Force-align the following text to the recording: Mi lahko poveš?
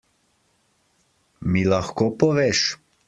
Mi 1.51 1.63
lahko 1.75 2.09
poveš? 2.25 2.65